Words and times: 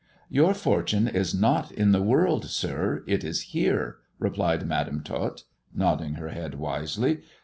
"Your 0.39 0.55
fortune 0.55 1.07
is 1.07 1.35
not 1.35 1.71
in 1.71 1.91
the 1.91 2.01
world, 2.01 2.45
sir, 2.45 3.03
it 3.05 3.23
is 3.23 3.41
here," 3.53 3.97
replied 4.17 4.65
Madam 4.65 5.03
Tot, 5.03 5.43
nodding 5.75 6.15
her 6.15 6.29
head 6.29 6.55
wisely. 6.55 7.21